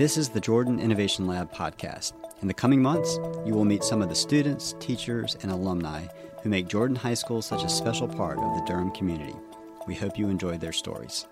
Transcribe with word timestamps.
This 0.00 0.16
is 0.16 0.30
the 0.30 0.40
Jordan 0.40 0.80
Innovation 0.80 1.26
Lab 1.26 1.52
podcast. 1.52 2.14
In 2.40 2.48
the 2.48 2.54
coming 2.54 2.80
months, 2.80 3.18
you 3.44 3.52
will 3.52 3.66
meet 3.66 3.84
some 3.84 4.00
of 4.00 4.08
the 4.08 4.14
students, 4.14 4.74
teachers, 4.80 5.36
and 5.42 5.52
alumni 5.52 6.06
who 6.42 6.48
make 6.48 6.68
Jordan 6.68 6.96
High 6.96 7.12
School 7.12 7.42
such 7.42 7.64
a 7.64 7.68
special 7.68 8.08
part 8.08 8.38
of 8.38 8.54
the 8.54 8.64
Durham 8.66 8.92
community. 8.92 9.34
We 9.86 9.94
hope 9.94 10.18
you 10.18 10.30
enjoy 10.30 10.56
their 10.56 10.72
stories. 10.72 11.26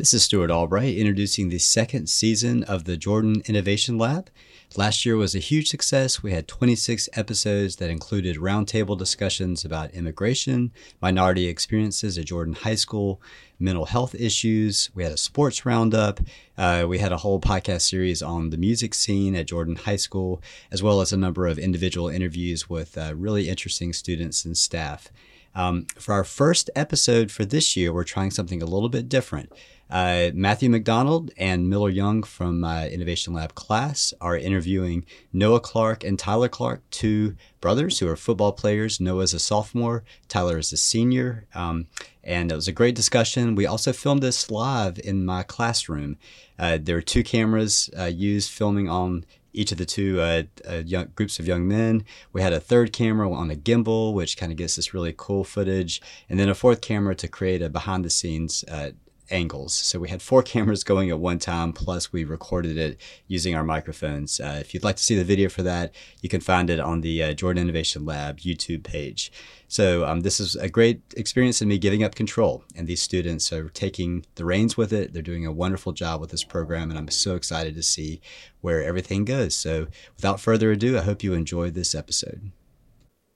This 0.00 0.14
is 0.14 0.24
Stuart 0.24 0.50
Albright 0.50 0.96
introducing 0.96 1.50
the 1.50 1.58
second 1.58 2.08
season 2.08 2.64
of 2.64 2.84
the 2.84 2.96
Jordan 2.96 3.42
Innovation 3.44 3.98
Lab. 3.98 4.30
Last 4.74 5.04
year 5.04 5.14
was 5.14 5.34
a 5.34 5.40
huge 5.40 5.68
success. 5.68 6.22
We 6.22 6.32
had 6.32 6.48
26 6.48 7.10
episodes 7.12 7.76
that 7.76 7.90
included 7.90 8.36
roundtable 8.38 8.96
discussions 8.96 9.62
about 9.62 9.90
immigration, 9.90 10.72
minority 11.02 11.48
experiences 11.48 12.16
at 12.16 12.24
Jordan 12.24 12.54
High 12.54 12.76
School, 12.76 13.20
mental 13.58 13.84
health 13.84 14.14
issues. 14.14 14.88
We 14.94 15.02
had 15.02 15.12
a 15.12 15.18
sports 15.18 15.66
roundup. 15.66 16.20
Uh, 16.56 16.86
we 16.88 16.96
had 16.96 17.12
a 17.12 17.18
whole 17.18 17.38
podcast 17.38 17.82
series 17.82 18.22
on 18.22 18.48
the 18.48 18.56
music 18.56 18.94
scene 18.94 19.36
at 19.36 19.48
Jordan 19.48 19.76
High 19.76 19.96
School, 19.96 20.40
as 20.70 20.82
well 20.82 21.02
as 21.02 21.12
a 21.12 21.18
number 21.18 21.46
of 21.46 21.58
individual 21.58 22.08
interviews 22.08 22.70
with 22.70 22.96
uh, 22.96 23.12
really 23.14 23.50
interesting 23.50 23.92
students 23.92 24.46
and 24.46 24.56
staff. 24.56 25.10
Um, 25.54 25.86
for 25.98 26.12
our 26.12 26.24
first 26.24 26.70
episode 26.76 27.30
for 27.30 27.44
this 27.44 27.76
year, 27.76 27.92
we're 27.92 28.04
trying 28.04 28.30
something 28.30 28.62
a 28.62 28.66
little 28.66 28.88
bit 28.88 29.08
different. 29.08 29.52
Uh, 29.90 30.30
Matthew 30.34 30.70
McDonald 30.70 31.32
and 31.36 31.68
Miller 31.68 31.90
Young 31.90 32.22
from 32.22 32.62
uh, 32.62 32.84
Innovation 32.84 33.34
Lab 33.34 33.56
class 33.56 34.14
are 34.20 34.36
interviewing 34.36 35.04
Noah 35.32 35.58
Clark 35.58 36.04
and 36.04 36.16
Tyler 36.16 36.48
Clark, 36.48 36.82
two 36.90 37.34
brothers 37.60 37.98
who 37.98 38.08
are 38.08 38.14
football 38.14 38.52
players. 38.52 39.00
Noah's 39.00 39.34
a 39.34 39.40
sophomore, 39.40 40.04
Tyler 40.28 40.58
is 40.58 40.72
a 40.72 40.76
senior. 40.76 41.46
Um, 41.54 41.88
and 42.22 42.52
it 42.52 42.54
was 42.54 42.68
a 42.68 42.72
great 42.72 42.94
discussion. 42.94 43.56
We 43.56 43.66
also 43.66 43.92
filmed 43.92 44.22
this 44.22 44.50
live 44.50 45.00
in 45.02 45.24
my 45.24 45.42
classroom. 45.42 46.18
Uh, 46.56 46.78
there 46.80 46.94
were 46.94 47.02
two 47.02 47.24
cameras 47.24 47.90
uh, 47.98 48.04
used 48.04 48.50
filming 48.50 48.88
on 48.88 49.24
each 49.52 49.72
of 49.72 49.78
the 49.78 49.86
two 49.86 50.20
uh, 50.20 50.42
uh, 50.68 50.82
young, 50.84 51.08
groups 51.14 51.38
of 51.38 51.46
young 51.46 51.66
men. 51.66 52.04
We 52.32 52.42
had 52.42 52.52
a 52.52 52.60
third 52.60 52.92
camera 52.92 53.30
on 53.30 53.50
a 53.50 53.56
gimbal, 53.56 54.14
which 54.14 54.36
kind 54.36 54.52
of 54.52 54.58
gets 54.58 54.76
this 54.76 54.94
really 54.94 55.14
cool 55.16 55.44
footage, 55.44 56.00
and 56.28 56.38
then 56.38 56.48
a 56.48 56.54
fourth 56.54 56.80
camera 56.80 57.14
to 57.16 57.28
create 57.28 57.62
a 57.62 57.68
behind 57.68 58.04
the 58.04 58.10
scenes 58.10 58.64
uh, 58.68 58.90
angles. 59.30 59.74
So 59.74 59.98
we 59.98 60.08
had 60.08 60.22
four 60.22 60.42
cameras 60.52 60.84
going 60.84 61.10
at 61.10 61.18
one 61.18 61.38
time, 61.38 61.72
plus 61.72 62.12
we 62.12 62.24
recorded 62.24 62.76
it 62.76 63.00
using 63.26 63.54
our 63.54 63.64
microphones. 63.64 64.40
Uh, 64.40 64.58
if 64.60 64.74
you'd 64.74 64.84
like 64.84 64.96
to 64.96 65.02
see 65.02 65.16
the 65.16 65.24
video 65.24 65.48
for 65.48 65.62
that, 65.62 65.94
you 66.20 66.28
can 66.28 66.40
find 66.40 66.70
it 66.70 66.80
on 66.80 67.00
the 67.00 67.22
uh, 67.22 67.32
Jordan 67.32 67.62
Innovation 67.62 68.04
Lab 68.04 68.38
YouTube 68.38 68.82
page. 68.82 69.32
So 69.68 70.04
um, 70.04 70.22
this 70.22 70.40
is 70.40 70.56
a 70.56 70.68
great 70.68 71.00
experience 71.16 71.62
in 71.62 71.68
me 71.68 71.78
giving 71.78 72.02
up 72.02 72.16
control, 72.16 72.64
and 72.74 72.88
these 72.88 73.00
students 73.00 73.52
are 73.52 73.68
taking 73.68 74.26
the 74.34 74.44
reins 74.44 74.76
with 74.76 74.92
it. 74.92 75.12
They're 75.12 75.22
doing 75.22 75.46
a 75.46 75.52
wonderful 75.52 75.92
job 75.92 76.20
with 76.20 76.30
this 76.30 76.42
program, 76.42 76.90
and 76.90 76.98
I'm 76.98 77.08
so 77.08 77.36
excited 77.36 77.76
to 77.76 77.82
see 77.82 78.20
where 78.60 78.82
everything 78.82 79.24
goes. 79.24 79.54
So 79.54 79.86
without 80.16 80.40
further 80.40 80.72
ado, 80.72 80.98
I 80.98 81.02
hope 81.02 81.22
you 81.22 81.34
enjoyed 81.34 81.74
this 81.74 81.94
episode. 81.94 82.50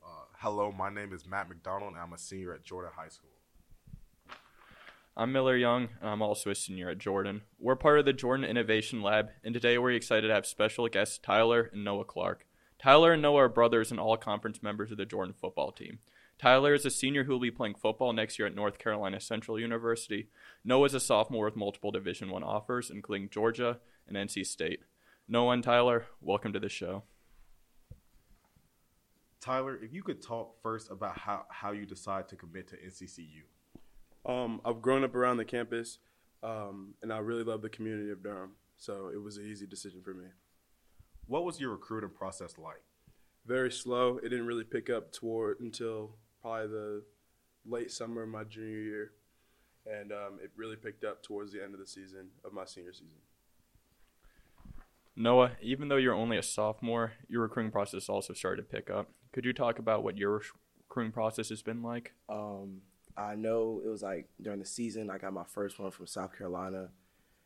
Uh, 0.04 0.08
hello, 0.40 0.72
my 0.72 0.90
name 0.90 1.12
is 1.12 1.24
Matt 1.24 1.48
McDonald, 1.48 1.92
and 1.92 2.02
I'm 2.02 2.12
a 2.12 2.18
senior 2.18 2.52
at 2.52 2.64
Jordan 2.64 2.90
High 2.96 3.08
School. 3.10 3.33
I'm 5.16 5.30
Miller 5.30 5.56
Young, 5.56 5.90
and 6.00 6.10
I'm 6.10 6.22
also 6.22 6.50
a 6.50 6.56
senior 6.56 6.90
at 6.90 6.98
Jordan. 6.98 7.42
We're 7.60 7.76
part 7.76 8.00
of 8.00 8.04
the 8.04 8.12
Jordan 8.12 8.44
Innovation 8.44 9.00
Lab, 9.00 9.28
and 9.44 9.54
today 9.54 9.78
we're 9.78 9.92
excited 9.92 10.26
to 10.26 10.34
have 10.34 10.44
special 10.44 10.88
guests 10.88 11.18
Tyler 11.18 11.70
and 11.72 11.84
Noah 11.84 12.04
Clark. 12.04 12.44
Tyler 12.80 13.12
and 13.12 13.22
Noah 13.22 13.44
are 13.44 13.48
brothers 13.48 13.92
and 13.92 14.00
all 14.00 14.16
conference 14.16 14.60
members 14.60 14.90
of 14.90 14.96
the 14.96 15.06
Jordan 15.06 15.32
football 15.32 15.70
team. 15.70 16.00
Tyler 16.36 16.74
is 16.74 16.84
a 16.84 16.90
senior 16.90 17.22
who 17.22 17.32
will 17.34 17.38
be 17.38 17.52
playing 17.52 17.76
football 17.76 18.12
next 18.12 18.40
year 18.40 18.48
at 18.48 18.56
North 18.56 18.80
Carolina 18.80 19.20
Central 19.20 19.56
University. 19.56 20.30
Noah 20.64 20.86
is 20.86 20.94
a 20.94 21.00
sophomore 21.00 21.44
with 21.44 21.54
multiple 21.54 21.92
Division 21.92 22.28
One 22.28 22.42
offers, 22.42 22.90
including 22.90 23.30
Georgia 23.30 23.78
and 24.08 24.16
NC 24.16 24.44
State. 24.44 24.80
Noah 25.28 25.52
and 25.52 25.62
Tyler, 25.62 26.06
welcome 26.20 26.52
to 26.52 26.58
the 26.58 26.68
show. 26.68 27.04
Tyler, 29.40 29.78
if 29.80 29.92
you 29.92 30.02
could 30.02 30.20
talk 30.20 30.60
first 30.60 30.90
about 30.90 31.16
how, 31.18 31.44
how 31.50 31.70
you 31.70 31.86
decide 31.86 32.28
to 32.30 32.34
commit 32.34 32.66
to 32.66 32.76
NCCU. 32.76 33.42
Um, 34.26 34.60
I've 34.64 34.80
grown 34.80 35.04
up 35.04 35.14
around 35.14 35.36
the 35.36 35.44
campus, 35.44 35.98
um, 36.42 36.94
and 37.02 37.12
I 37.12 37.18
really 37.18 37.44
love 37.44 37.62
the 37.62 37.68
community 37.68 38.10
of 38.10 38.22
Durham. 38.22 38.52
So 38.76 39.10
it 39.12 39.22
was 39.22 39.36
an 39.36 39.46
easy 39.46 39.66
decision 39.66 40.02
for 40.02 40.14
me. 40.14 40.26
What 41.26 41.44
was 41.44 41.60
your 41.60 41.70
recruiting 41.70 42.10
process 42.10 42.58
like? 42.58 42.82
Very 43.46 43.70
slow. 43.70 44.18
It 44.18 44.28
didn't 44.28 44.46
really 44.46 44.64
pick 44.64 44.90
up 44.90 45.12
toward 45.12 45.60
until 45.60 46.16
probably 46.40 46.68
the 46.68 47.02
late 47.66 47.90
summer 47.90 48.22
of 48.22 48.28
my 48.28 48.44
junior 48.44 48.78
year, 48.78 49.12
and 49.86 50.12
um, 50.12 50.38
it 50.42 50.50
really 50.56 50.76
picked 50.76 51.04
up 51.04 51.22
towards 51.22 51.52
the 51.52 51.62
end 51.62 51.74
of 51.74 51.80
the 51.80 51.86
season 51.86 52.28
of 52.44 52.52
my 52.52 52.64
senior 52.64 52.92
season. 52.92 53.18
Noah, 55.16 55.52
even 55.62 55.88
though 55.88 55.96
you're 55.96 56.14
only 56.14 56.36
a 56.36 56.42
sophomore, 56.42 57.12
your 57.28 57.42
recruiting 57.42 57.70
process 57.70 58.08
also 58.08 58.32
started 58.32 58.62
to 58.62 58.68
pick 58.68 58.90
up. 58.90 59.10
Could 59.32 59.44
you 59.44 59.52
talk 59.52 59.78
about 59.78 60.02
what 60.02 60.18
your 60.18 60.42
recruiting 60.88 61.12
process 61.12 61.50
has 61.50 61.62
been 61.62 61.82
like? 61.82 62.12
Um, 62.28 62.82
I 63.16 63.34
know 63.36 63.80
it 63.84 63.88
was 63.88 64.02
like 64.02 64.28
during 64.40 64.58
the 64.58 64.66
season, 64.66 65.10
I 65.10 65.18
got 65.18 65.32
my 65.32 65.44
first 65.44 65.78
one 65.78 65.90
from 65.90 66.06
South 66.06 66.36
Carolina. 66.36 66.90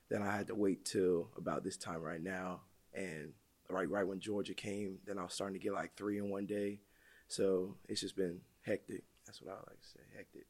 Then 0.09 0.23
I 0.23 0.34
had 0.34 0.47
to 0.47 0.55
wait 0.55 0.84
till 0.84 1.29
about 1.37 1.65
this 1.65 1.77
time 1.77 2.01
right 2.01 2.23
now, 2.23 2.62
and 2.95 3.33
right 3.69 3.89
right 3.89 4.06
when 4.06 4.21
Georgia 4.21 4.55
came, 4.55 4.99
then 5.06 5.19
I 5.19 5.25
was 5.25 5.34
starting 5.34 5.59
to 5.59 5.62
get 5.62 5.75
like 5.75 5.95
three 5.97 6.19
in 6.19 6.31
one 6.31 6.47
day. 6.47 6.81
So 7.29 7.77
it's 7.89 8.01
just 8.01 8.17
been 8.17 8.41
hectic. 8.62 9.05
That's 9.27 9.43
what 9.43 9.53
I 9.53 9.56
like 9.56 9.81
to 9.81 9.89
say, 9.89 10.01
hectic. 10.17 10.47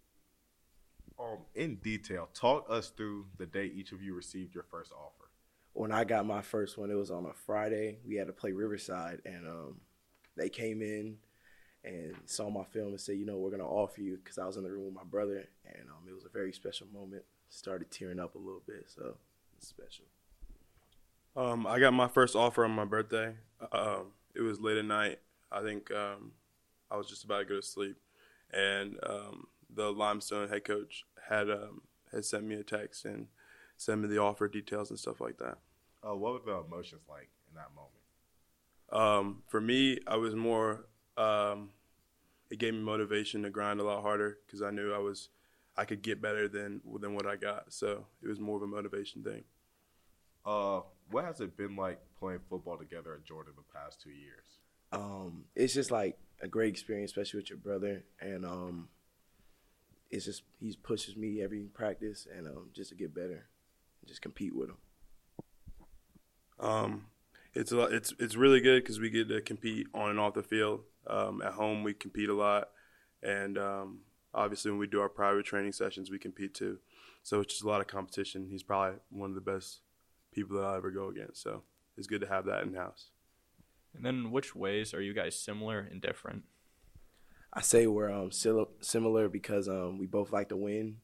Um, 1.19 1.39
in 1.57 1.77
detail, 1.77 2.29
talk 2.33 2.67
us 2.71 2.91
through 2.91 3.27
the 3.39 3.47
day 3.47 3.67
each 3.67 3.91
of 3.91 4.01
you 4.01 4.15
received 4.15 4.55
your 4.55 4.63
first 4.63 4.93
offer. 4.93 5.31
When 5.73 5.91
I 5.91 6.05
got 6.05 6.27
my 6.27 6.43
first 6.43 6.79
one, 6.79 6.91
it 6.91 6.95
was 6.95 7.11
on 7.11 7.27
a 7.27 7.33
Friday. 7.33 7.99
We 8.07 8.15
had 8.15 8.29
to 8.29 8.33
play 8.33 8.53
Riverside, 8.53 9.21
and 9.25 9.49
um, 9.49 9.81
they 10.37 10.49
came 10.49 10.81
in 10.81 11.17
and 11.85 12.15
saw 12.27 12.51
my 12.51 12.65
film 12.65 12.89
and 12.89 13.01
said, 13.01 13.17
you 13.17 13.25
know, 13.25 13.37
we're 13.39 13.51
gonna 13.51 13.69
offer 13.69 14.01
you 14.01 14.17
because 14.17 14.39
I 14.39 14.47
was 14.47 14.57
in 14.57 14.65
the 14.65 14.71
room 14.71 14.87
with 14.87 14.95
my 14.95 15.05
brother, 15.05 15.49
and 15.65 15.89
um, 15.89 16.09
it 16.09 16.15
was 16.15 16.25
a 16.25 16.29
very 16.29 16.53
special 16.53 16.87
moment. 16.93 17.23
Started 17.51 17.91
tearing 17.91 18.21
up 18.21 18.35
a 18.35 18.39
little 18.39 18.63
bit, 18.67 18.87
so 18.95 19.17
it's 19.57 19.69
special. 19.69 20.05
Um, 21.37 21.67
I 21.67 21.79
got 21.79 21.93
my 21.93 22.09
first 22.09 22.35
offer 22.37 22.65
on 22.65 22.73
my 22.73 22.85
birthday. 22.85 23.35
Um, 23.73 24.13
it 24.35 24.41
was 24.41 24.61
late 24.61 24.77
at 24.77 24.85
night. 24.85 25.21
I 25.51 25.63
think 25.63 25.91
um, 25.91 26.33
I 26.91 26.97
was 26.97 27.09
just 27.09 27.25
about 27.25 27.39
to 27.39 27.45
go 27.45 27.57
to 27.57 27.63
sleep, 27.63 27.97
and 28.53 28.97
um, 29.03 29.47
the 29.75 29.91
Limestone 29.93 30.49
head 30.49 30.65
coach 30.65 31.05
had 31.29 31.49
um, 31.51 31.83
had 32.13 32.25
sent 32.25 32.45
me 32.45 32.57
a 32.57 32.63
text 32.63 33.05
and 33.05 33.29
sent 33.77 34.01
me 34.01 34.09
the 34.09 34.19
offer 34.19 34.49
details 34.49 34.91
and 34.91 34.99
stuff 34.99 35.21
like 35.21 35.39
that. 35.39 35.59
Uh, 36.07 36.15
what 36.15 36.33
were 36.33 36.53
the 36.53 36.59
emotions 36.59 37.03
like 37.09 37.31
in 37.49 37.55
that 37.57 37.71
moment? 37.75 37.95
Um, 38.91 39.43
for 39.49 39.61
me, 39.61 39.99
I 40.07 40.17
was 40.17 40.35
more. 40.35 40.87
Um, 41.19 41.71
it 42.51 42.59
gave 42.59 42.73
me 42.75 42.81
motivation 42.81 43.43
to 43.43 43.51
grind 43.51 43.81
a 43.81 43.85
lot 43.85 44.03
harder 44.03 44.39
because 44.47 44.63
I 44.63 44.71
knew 44.71 44.93
I 44.93 44.99
was, 44.99 45.29
I 45.77 45.85
could 45.85 46.03
get 46.03 46.23
better 46.23 46.49
than 46.49 46.81
than 47.01 47.15
what 47.15 47.27
I 47.27 47.37
got. 47.37 47.73
So 47.73 48.07
it 48.23 48.29
was 48.29 48.41
more 48.41 48.57
of 48.57 48.63
a 48.63 48.67
motivation 48.67 49.23
thing. 49.23 49.45
Uh, 50.47 50.81
what 51.11 51.25
has 51.25 51.41
it 51.41 51.57
been 51.57 51.77
like 51.77 52.01
playing 52.19 52.41
football 52.49 52.79
together 52.79 53.15
at 53.15 53.25
Jordan 53.25 53.53
the 53.57 53.79
past 53.79 54.01
two 54.01 54.11
years? 54.11 54.45
Um, 54.93 55.45
it's 55.55 55.75
just 55.75 55.91
like 55.91 56.17
a 56.41 56.49
great 56.49 56.71
experience, 56.71 57.11
especially 57.11 57.41
with 57.41 57.51
your 57.51 57.59
brother, 57.59 58.05
and 58.21 58.47
um, 58.47 58.89
it's 60.11 60.25
just 60.25 60.43
he 60.61 60.75
pushes 60.83 61.17
me 61.17 61.43
every 61.43 61.65
practice 61.75 62.27
and 62.35 62.47
um, 62.47 62.71
just 62.73 62.91
to 62.91 62.97
get 62.97 63.15
better, 63.15 63.47
just 64.07 64.23
compete 64.23 64.55
with 64.55 64.71
him. 64.71 64.77
Um, 66.61 67.07
it's 67.59 67.73
a, 67.73 67.81
it's 67.87 68.15
it's 68.21 68.37
really 68.37 68.61
good 68.61 68.85
because 68.85 69.01
we 69.01 69.11
get 69.11 69.29
to 69.29 69.41
compete 69.41 69.89
on 69.93 70.11
and 70.11 70.21
off 70.21 70.35
the 70.35 70.45
field. 70.45 70.83
Um, 71.09 71.43
at 71.43 71.55
home, 71.55 71.83
we 71.83 71.93
compete 71.93 72.29
a 72.29 72.35
lot, 72.35 72.69
and 73.21 73.59
um, 73.59 74.01
obviously, 74.33 74.71
when 74.71 74.79
we 74.79 74.87
do 74.87 75.01
our 75.01 75.09
private 75.09 75.45
training 75.45 75.73
sessions, 75.73 76.09
we 76.09 76.21
compete 76.21 76.55
too. 76.55 76.79
So 77.25 77.41
it's 77.41 77.55
just 77.55 77.65
a 77.65 77.69
lot 77.69 77.81
of 77.81 77.89
competition. 77.89 78.47
He's 78.49 78.63
probably 78.63 78.99
one 79.11 79.31
of 79.31 79.35
the 79.35 79.41
best 79.41 79.81
people 80.33 80.57
that 80.57 80.65
I'll 80.65 80.77
ever 80.77 80.93
go 80.93 81.09
against. 81.09 81.43
So 81.43 81.63
it's 81.97 82.07
good 82.07 82.21
to 82.21 82.29
have 82.29 82.45
that 82.45 82.63
in 82.63 82.75
house. 82.75 83.11
And 83.93 84.07
then, 84.07 84.31
which 84.31 84.55
ways 84.55 84.95
are 84.95 85.03
you 85.03 85.13
guys 85.13 85.35
similar 85.35 85.81
and 85.81 86.01
different? 86.01 86.45
I 87.53 87.63
say 87.63 87.89
we're 87.89 88.13
um, 88.13 88.31
similar 88.31 89.29
because 89.29 89.69
um, 89.69 89.99
we 89.99 90.07
both 90.07 90.31
like 90.31 90.51
to 90.51 90.57
win, 90.57 90.99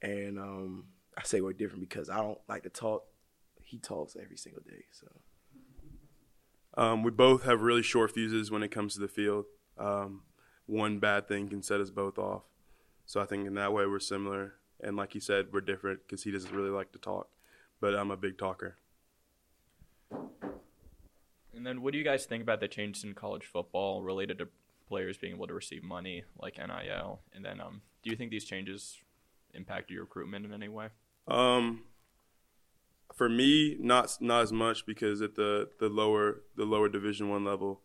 and 0.00 0.38
um, 0.38 0.84
I 1.16 1.24
say 1.24 1.40
we're 1.40 1.54
different 1.54 1.88
because 1.88 2.08
I 2.08 2.18
don't 2.18 2.38
like 2.48 2.62
to 2.62 2.70
talk. 2.70 3.02
He 3.64 3.78
talks 3.78 4.16
every 4.16 4.36
single 4.36 4.62
day, 4.62 4.84
so. 4.92 5.08
Um, 6.78 7.02
we 7.02 7.10
both 7.10 7.42
have 7.42 7.60
really 7.60 7.82
short 7.82 8.12
fuses 8.12 8.52
when 8.52 8.62
it 8.62 8.70
comes 8.70 8.94
to 8.94 9.00
the 9.00 9.08
field. 9.08 9.46
Um, 9.76 10.22
one 10.66 11.00
bad 11.00 11.26
thing 11.26 11.48
can 11.48 11.60
set 11.60 11.80
us 11.80 11.90
both 11.90 12.18
off. 12.18 12.42
So 13.04 13.20
I 13.20 13.24
think 13.24 13.48
in 13.48 13.54
that 13.54 13.72
way 13.72 13.84
we're 13.84 13.98
similar. 13.98 14.54
And 14.80 14.96
like 14.96 15.12
you 15.16 15.20
said, 15.20 15.46
we're 15.52 15.60
different 15.60 16.00
because 16.06 16.22
he 16.22 16.30
doesn't 16.30 16.54
really 16.54 16.70
like 16.70 16.92
to 16.92 16.98
talk, 17.00 17.30
but 17.80 17.96
I'm 17.96 18.12
a 18.12 18.16
big 18.16 18.38
talker. 18.38 18.76
And 21.52 21.66
then, 21.66 21.82
what 21.82 21.90
do 21.90 21.98
you 21.98 22.04
guys 22.04 22.26
think 22.26 22.44
about 22.44 22.60
the 22.60 22.68
changes 22.68 23.02
in 23.02 23.14
college 23.14 23.44
football 23.44 24.04
related 24.04 24.38
to 24.38 24.46
players 24.88 25.18
being 25.18 25.34
able 25.34 25.48
to 25.48 25.54
receive 25.54 25.82
money 25.82 26.22
like 26.40 26.58
NIL? 26.58 27.18
And 27.32 27.44
then, 27.44 27.60
um, 27.60 27.82
do 28.04 28.10
you 28.10 28.16
think 28.16 28.30
these 28.30 28.44
changes 28.44 28.98
impact 29.52 29.90
your 29.90 30.02
recruitment 30.02 30.44
in 30.44 30.52
any 30.52 30.68
way? 30.68 30.90
Um, 31.26 31.82
for 33.18 33.28
me, 33.28 33.76
not 33.80 34.16
not 34.20 34.42
as 34.42 34.52
much 34.52 34.86
because 34.86 35.20
at 35.20 35.34
the 35.34 35.68
the 35.80 35.88
lower 35.88 36.42
the 36.56 36.64
lower 36.64 36.88
Division 36.88 37.28
One 37.28 37.44
level, 37.44 37.80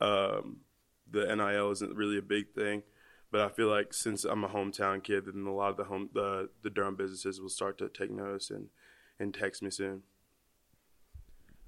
um, 0.00 0.60
the 1.08 1.26
NIL 1.36 1.70
isn't 1.70 1.94
really 1.94 2.16
a 2.16 2.22
big 2.22 2.54
thing. 2.54 2.82
But 3.30 3.42
I 3.42 3.48
feel 3.50 3.68
like 3.68 3.92
since 3.92 4.24
I'm 4.24 4.42
a 4.42 4.48
hometown 4.48 5.04
kid, 5.04 5.26
then 5.26 5.46
a 5.46 5.54
lot 5.54 5.70
of 5.70 5.76
the 5.76 5.84
home 5.84 6.08
the 6.14 6.48
the 6.62 6.70
Durham 6.70 6.96
businesses 6.96 7.40
will 7.40 7.50
start 7.50 7.76
to 7.78 7.90
take 7.90 8.10
notice 8.10 8.50
and 8.50 8.68
and 9.18 9.34
text 9.34 9.62
me 9.62 9.70
soon. 9.70 10.02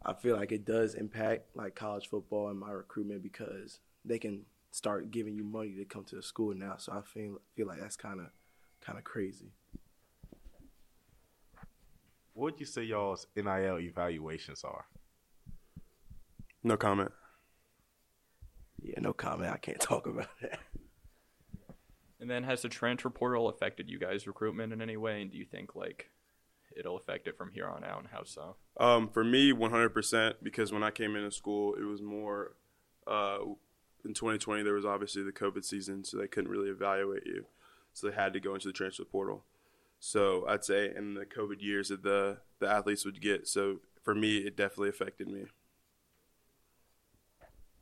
I 0.05 0.15
feel 0.15 0.35
like 0.35 0.51
it 0.51 0.65
does 0.65 0.95
impact 0.95 1.55
like 1.55 1.77
college 1.77 2.09
football 2.09 2.49
and 2.49 2.59
my 2.59 2.71
recruitment 2.71 3.23
because 3.23 3.79
they 4.05 4.19
can 4.19 4.47
start 4.73 5.11
giving 5.11 5.37
you 5.37 5.45
money 5.45 5.75
to 5.75 5.85
come 5.85 6.05
to 6.05 6.17
the 6.17 6.23
school 6.23 6.55
now. 6.55 6.77
So 6.79 6.93
I 6.93 7.03
feel 7.03 7.43
feel 7.55 7.67
like 7.67 7.79
that's 7.79 7.97
kind 7.97 8.21
of 8.21 8.29
kind 8.81 8.99
of 8.99 9.05
crazy. 9.05 9.53
What 12.35 12.53
would 12.53 12.61
you 12.61 12.67
say 12.67 12.83
y'all's 12.83 13.27
NIL 13.37 13.79
evaluations 13.79 14.65
are? 14.65 14.87
No 16.63 16.77
comment. 16.77 17.13
Yeah, 18.81 19.01
no 19.01 19.13
comment. 19.13 19.53
I 19.53 19.59
can't 19.59 19.81
talk 19.81 20.07
about 20.07 20.29
that. 20.41 20.59
And 22.21 22.31
then, 22.31 22.45
has 22.45 22.63
the 22.63 22.69
transfer 22.69 23.11
portal 23.11 23.49
affected 23.49 23.91
you 23.91 23.99
guys' 23.99 24.29
recruitment 24.29 24.73
in 24.73 24.81
any 24.81 24.97
way? 24.97 25.23
And 25.23 25.33
do 25.33 25.37
you 25.37 25.45
think 25.45 25.75
like 25.75 26.09
it'll 26.77 26.97
affect 26.97 27.27
it 27.27 27.37
from 27.37 27.51
here 27.51 27.67
on 27.67 27.85
out, 27.85 27.99
and 27.99 28.09
how 28.13 28.23
so? 28.25 28.57
Um, 28.79 29.09
for 29.09 29.25
me, 29.25 29.53
100%, 29.53 30.35
because 30.43 30.73
when 30.73 30.83
I 30.83 30.91
came 30.91 31.17
into 31.17 31.31
school, 31.31 31.75
it 31.75 31.83
was 31.83 32.01
more. 32.01 32.55
Uh, 33.07 33.39
in 34.05 34.15
2020, 34.15 34.63
there 34.63 34.75
was 34.75 34.85
obviously 34.85 35.23
the 35.23 35.33
COVID 35.33 35.65
season, 35.65 36.05
so 36.05 36.17
they 36.17 36.29
couldn't 36.29 36.51
really 36.51 36.71
evaluate 36.71 37.27
you, 37.27 37.47
so 37.93 38.09
they 38.09 38.15
had 38.15 38.33
to 38.33 38.41
go 38.41 38.55
into 38.55 38.69
the 38.69 38.73
transfer 38.73 39.05
portal. 39.05 39.45
So 40.05 40.45
I'd 40.49 40.65
say 40.65 40.93
in 40.97 41.15
the 41.15 41.25
COVID 41.25 41.63
years 41.63 41.91
that 41.91 42.03
the 42.03 42.39
the 42.59 42.69
athletes 42.69 43.05
would 43.05 43.21
get. 43.21 43.47
So 43.47 43.77
for 44.03 44.17
me, 44.17 44.39
it 44.39 44.57
definitely 44.57 44.89
affected 44.89 45.29
me. 45.29 45.45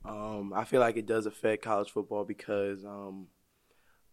Um, 0.05 0.53
I 0.55 0.65
feel 0.65 0.81
like 0.81 0.99
it 0.99 1.07
does 1.07 1.25
affect 1.25 1.65
college 1.65 1.91
football 1.91 2.25
because, 2.25 2.85
um, 2.85 3.29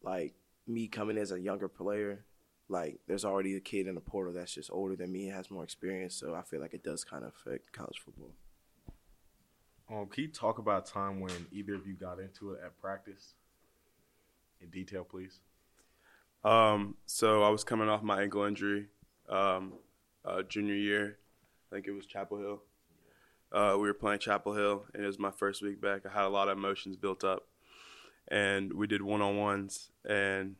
like 0.01 0.35
me 0.65 0.87
coming 0.87 1.17
as 1.17 1.33
a 1.33 1.39
younger 1.39 1.67
player, 1.67 2.23
like 2.69 2.97
there's 3.09 3.25
already 3.25 3.57
a 3.57 3.59
kid 3.59 3.87
in 3.87 3.95
the 3.95 4.01
portal 4.01 4.31
that's 4.31 4.53
just 4.53 4.71
older 4.71 4.95
than 4.95 5.11
me 5.11 5.27
and 5.27 5.35
has 5.35 5.51
more 5.51 5.65
experience. 5.65 6.15
So 6.15 6.33
I 6.33 6.43
feel 6.43 6.61
like 6.61 6.73
it 6.73 6.85
does 6.85 7.03
kind 7.03 7.25
of 7.25 7.33
affect 7.35 7.73
college 7.73 7.99
football. 7.99 8.31
Um, 9.91 10.07
can 10.07 10.23
you 10.23 10.31
talk 10.31 10.59
about 10.59 10.87
a 10.87 10.93
time 10.93 11.19
when 11.19 11.45
either 11.51 11.75
of 11.75 11.85
you 11.85 11.93
got 11.93 12.19
into 12.21 12.53
it 12.53 12.61
at 12.63 12.79
practice? 12.79 13.33
In 14.61 14.69
detail, 14.69 15.03
please. 15.03 15.41
Um, 16.47 16.95
so 17.05 17.43
I 17.43 17.49
was 17.49 17.65
coming 17.65 17.89
off 17.89 18.01
my 18.03 18.21
ankle 18.21 18.43
injury, 18.45 18.85
um, 19.27 19.73
uh, 20.23 20.43
junior 20.43 20.75
year. 20.75 21.17
I 21.69 21.75
think 21.75 21.87
it 21.87 21.91
was 21.91 22.05
Chapel 22.05 22.37
Hill. 22.37 22.61
Uh, 23.51 23.73
we 23.73 23.85
were 23.85 23.93
playing 23.93 24.19
Chapel 24.19 24.53
Hill, 24.53 24.85
and 24.93 25.03
it 25.03 25.07
was 25.07 25.19
my 25.19 25.31
first 25.31 25.61
week 25.61 25.81
back. 25.81 26.05
I 26.05 26.13
had 26.13 26.23
a 26.23 26.29
lot 26.29 26.47
of 26.47 26.57
emotions 26.57 26.95
built 26.95 27.25
up, 27.25 27.47
and 28.29 28.71
we 28.71 28.87
did 28.87 29.01
one 29.01 29.21
on 29.21 29.35
ones, 29.35 29.91
and 30.07 30.55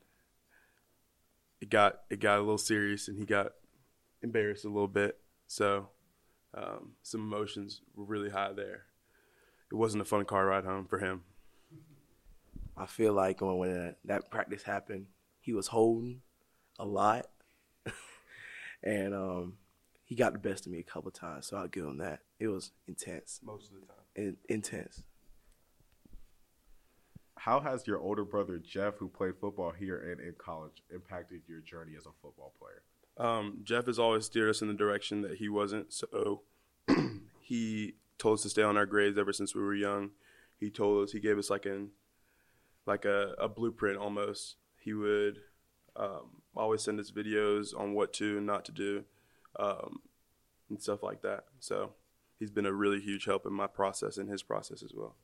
it 1.62 1.70
got 1.70 2.02
it 2.10 2.20
got 2.20 2.40
a 2.40 2.42
little 2.42 2.58
serious, 2.58 3.08
and 3.08 3.18
he 3.18 3.24
got 3.24 3.54
embarrassed 4.22 4.66
a 4.66 4.70
little 4.70 4.90
bit. 4.90 5.18
So 5.48 5.88
um, 6.54 6.96
some 7.02 7.22
emotions 7.22 7.80
were 7.96 8.04
really 8.04 8.30
high 8.30 8.52
there. 8.52 8.88
It 9.72 9.76
wasn't 9.76 10.02
a 10.02 10.06
fun 10.06 10.26
car 10.26 10.48
ride 10.48 10.66
home 10.66 10.86
for 10.86 11.00
him. 11.00 11.24
I 12.76 12.88
feel 12.88 13.14
like 13.14 13.40
when, 13.40 13.96
that 14.04 14.30
practice 14.30 14.64
happened, 14.64 15.06
he 15.48 15.54
was 15.54 15.68
holding 15.68 16.20
a 16.78 16.84
lot, 16.86 17.28
and 18.84 19.16
um, 19.16 19.54
he 20.04 20.14
got 20.14 20.34
the 20.34 20.40
best 20.40 20.66
of 20.66 20.74
me 20.74 20.80
a 20.80 20.84
couple 20.84 21.10
times. 21.10 21.48
So 21.48 21.56
I'll 21.56 21.70
give 21.70 21.86
him 21.86 22.00
that. 22.00 22.20
It 22.38 22.50
was 22.50 22.72
intense, 22.86 23.40
Most 23.42 23.72
of 23.72 23.80
the 23.80 23.86
time. 23.88 23.96
in, 24.14 24.38
intense. 24.50 25.04
How 27.38 27.62
has 27.62 27.88
your 27.88 27.98
older 27.98 28.26
brother 28.26 28.60
Jeff, 28.60 28.96
who 28.98 29.08
played 29.08 29.36
football 29.40 29.72
here 29.72 29.98
and 30.12 30.20
in 30.20 30.34
college, 30.38 30.84
impacted 30.94 31.44
your 31.48 31.62
journey 31.62 31.94
as 31.98 32.06
a 32.06 32.10
football 32.22 32.52
player? 32.60 32.82
Um, 33.18 33.60
Jeff 33.64 33.86
has 33.86 33.98
always 33.98 34.26
steered 34.26 34.50
us 34.50 34.62
in 34.62 34.68
the 34.68 34.74
direction 34.74 35.22
that 35.22 35.38
he 35.38 35.48
wasn't. 35.48 35.94
So 35.94 36.42
he 37.40 37.94
told 38.18 38.40
us 38.40 38.44
to 38.44 38.50
stay 38.50 38.64
on 38.64 38.76
our 38.76 38.86
grades 38.86 39.18
ever 39.18 39.32
since 39.32 39.56
we 39.56 39.62
were 39.62 39.74
young. 39.74 40.10
He 40.60 40.70
told 40.70 41.06
us 41.06 41.14
he 41.14 41.22
gave 41.22 41.38
us 41.38 41.50
like 41.50 41.66
an 41.66 41.92
like 42.86 43.06
a, 43.06 43.34
a 43.40 43.48
blueprint 43.48 43.98
almost. 43.98 44.58
He 44.88 44.94
would 44.94 45.40
um, 45.98 46.42
always 46.56 46.82
send 46.82 46.98
us 47.02 47.12
videos 47.12 47.78
on 47.78 47.94
what 47.94 48.14
to 48.14 48.38
and 48.38 48.46
not 48.46 48.64
to 48.64 48.72
do, 48.72 49.04
um, 49.60 50.00
and 50.70 50.82
stuff 50.82 51.04
like 51.04 51.24
that. 51.24 51.44
So 51.60 51.92
he's 52.40 52.52
been 52.52 52.66
a 52.66 52.72
really 52.72 53.02
huge 53.02 53.26
help 53.26 53.46
in 53.46 53.52
my 53.52 53.68
process 53.68 54.16
and 54.18 54.30
his 54.30 54.44
process 54.44 54.82
as 54.82 54.94
well. 54.96 55.16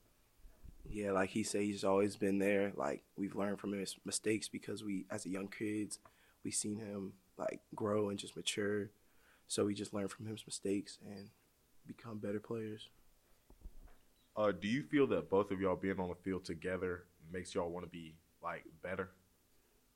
Yeah, 0.89 1.12
like 1.12 1.30
he 1.30 1.44
said, 1.44 1.62
he's 1.62 1.86
always 1.86 2.18
been 2.18 2.39
there. 2.39 2.74
Like 2.75 3.04
we've 3.15 3.38
learned 3.38 3.62
from 3.62 3.71
his 3.71 3.95
mistakes 4.04 4.50
because 4.50 4.83
we, 4.83 5.06
as 5.10 5.25
a 5.25 5.30
young 5.30 5.48
kids, 5.48 5.98
we 6.44 6.51
seen 6.51 6.75
him 6.75 7.13
like 7.38 7.62
grow 7.74 8.10
and 8.10 8.19
just 8.19 8.36
mature. 8.36 8.89
So 9.48 9.63
we 9.63 9.75
just 9.75 9.94
learn 9.94 10.10
from 10.10 10.25
his 10.25 10.45
mistakes 10.45 10.98
and 11.06 11.30
become 11.88 12.18
better 12.18 12.42
players. 12.42 12.89
Uh, 14.36 14.51
do 14.51 14.68
you 14.68 14.83
feel 14.83 15.07
that 15.07 15.30
both 15.30 15.51
of 15.51 15.62
y'all 15.62 15.77
being 15.77 16.01
on 16.01 16.10
the 16.10 16.15
field 16.15 16.44
together 16.44 17.06
makes 17.31 17.56
y'all 17.56 17.69
want 17.69 17.86
to 17.86 17.89
be 17.89 18.15
like 18.44 18.65
better? 18.81 19.12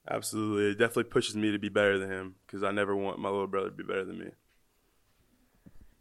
Absolutely, 0.09 0.71
it 0.71 0.77
definitely 0.77 1.05
pushes 1.05 1.35
me 1.35 1.51
to 1.51 1.59
be 1.59 1.69
better 1.69 1.97
than 1.97 2.09
him 2.09 2.35
because 2.45 2.63
I 2.63 2.71
never 2.71 2.95
want 2.95 3.19
my 3.19 3.29
little 3.29 3.47
brother 3.47 3.69
to 3.69 3.75
be 3.75 3.83
better 3.83 4.05
than 4.05 4.19
me. 4.19 4.29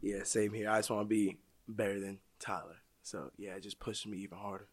Yeah, 0.01 0.23
same 0.23 0.53
here. 0.53 0.71
I 0.71 0.79
just 0.79 0.91
want 0.91 1.03
to 1.03 1.09
be 1.09 1.39
better 1.67 1.99
than 1.99 2.19
Tyler. 2.39 2.77
So 3.03 3.31
yeah, 3.37 3.55
it 3.55 3.63
just 3.63 3.81
pushes 3.81 4.07
me 4.07 4.19
even 4.19 4.39
harder. 4.39 4.69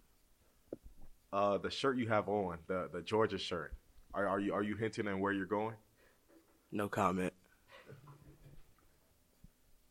Uh, 1.31 1.57
the 1.57 1.71
shirt 1.71 1.97
you 1.97 2.07
have 2.09 2.29
on, 2.29 2.59
the 2.67 2.89
the 2.93 3.01
Georgia 3.01 3.39
shirt, 3.39 3.73
are, 4.13 4.27
are 4.27 4.39
you 4.39 4.53
are 4.53 4.61
you 4.61 4.75
hinting 4.75 5.07
at 5.07 5.17
where 5.17 5.33
you're 5.33 5.47
going? 5.47 5.75
No 6.71 6.87
comment. 6.87 7.33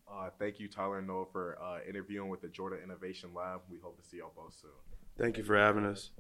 Uh, 0.09 0.31
thank 0.39 0.61
you, 0.61 0.69
Tyler 0.69 0.99
and 0.99 1.07
Noah, 1.07 1.25
for 1.33 1.59
uh, 1.61 1.79
interviewing 1.89 2.29
with 2.29 2.43
the 2.43 2.49
Georgia 2.49 2.77
Innovation 2.83 3.31
Lab. 3.35 3.63
We 3.71 3.79
hope 3.79 4.01
to 4.01 4.09
see 4.09 4.19
y'all 4.19 4.33
both 4.37 4.55
soon. 4.61 4.71
Thank 5.19 5.39
you 5.39 5.43
for 5.43 5.57
having 5.57 5.85
us. 5.85 6.11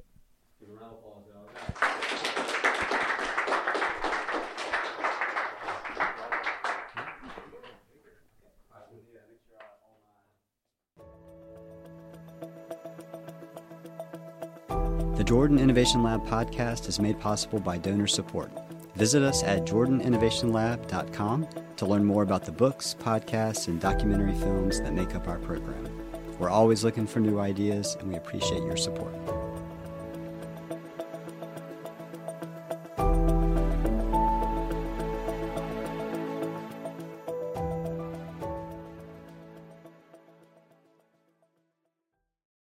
Jordan 15.32 15.58
Innovation 15.58 16.02
Lab 16.02 16.26
podcast 16.26 16.90
is 16.90 17.00
made 17.00 17.18
possible 17.18 17.58
by 17.58 17.78
donor 17.78 18.06
support. 18.06 18.52
Visit 18.96 19.22
us 19.22 19.42
at 19.42 19.64
jordaninnovationlab.com 19.64 21.48
to 21.76 21.86
learn 21.86 22.04
more 22.04 22.22
about 22.22 22.44
the 22.44 22.52
books, 22.52 22.94
podcasts, 23.00 23.66
and 23.66 23.80
documentary 23.80 24.34
films 24.34 24.82
that 24.82 24.92
make 24.92 25.14
up 25.14 25.28
our 25.28 25.38
program. 25.38 25.88
We're 26.38 26.50
always 26.50 26.84
looking 26.84 27.06
for 27.06 27.20
new 27.20 27.38
ideas, 27.38 27.96
and 27.98 28.10
we 28.10 28.16
appreciate 28.16 28.62
your 28.62 28.76
support. 28.76 29.14